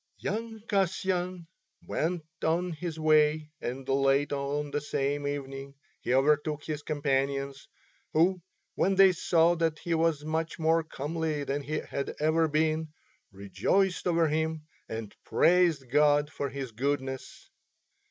[0.17, 1.45] Young Kasyan
[1.85, 7.67] went on his way and late on that same evening he overtook his companions,
[8.11, 8.41] who,
[8.73, 12.87] when they saw that he was much more comely than he had ever been,
[13.31, 17.51] rejoiced over him and praised God for His goodness.